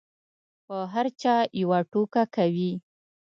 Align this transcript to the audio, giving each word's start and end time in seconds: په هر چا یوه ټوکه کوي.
په 0.65 0.77
هر 0.93 1.05
چا 1.21 1.35
یوه 1.61 1.79
ټوکه 1.91 2.23
کوي. 2.35 2.71